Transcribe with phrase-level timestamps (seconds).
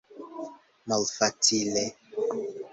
[0.87, 1.85] Malfacile!